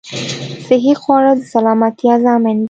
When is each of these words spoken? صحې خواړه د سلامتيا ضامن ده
صحې 0.65 0.93
خواړه 1.01 1.31
د 1.37 1.41
سلامتيا 1.53 2.13
ضامن 2.25 2.55
ده 2.57 2.59